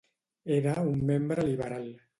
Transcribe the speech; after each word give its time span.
Era 0.55 0.73
un 0.93 1.05
membre 1.11 1.47
liberal. 1.51 1.91